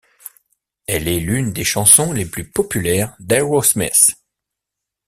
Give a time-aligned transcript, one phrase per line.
[0.87, 4.15] Elle est l'une des chansons les plus populaires d'Aerosmith.